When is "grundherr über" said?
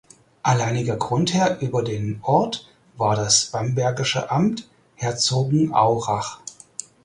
0.95-1.83